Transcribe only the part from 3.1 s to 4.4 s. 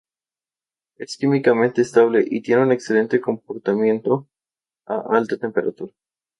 comportamiento